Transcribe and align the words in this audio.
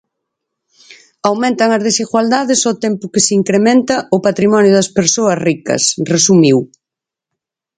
Aumentan 1.29 1.69
as 1.71 1.85
desigualdades 1.89 2.59
ao 2.63 2.79
tempo 2.85 3.11
que 3.13 3.23
se 3.25 3.33
incrementa 3.41 3.95
o 4.15 4.17
patrimonio 4.27 4.71
das 4.77 4.89
persoas 4.97 5.37
ricas, 5.47 5.83
resumiu. 6.13 6.57